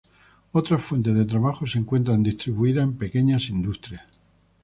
[0.51, 4.01] Otras fuentes de trabajo se encuentran distribuidas en pequeñas industrias.